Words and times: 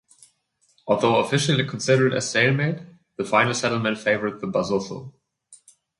Although 0.87 1.17
officially 1.17 1.63
considered 1.63 2.11
a 2.15 2.21
stalemate, 2.21 2.79
the 3.17 3.23
final 3.23 3.53
settlement 3.53 3.99
favoured 3.99 4.41
the 4.41 4.47
Basotho. 4.47 5.13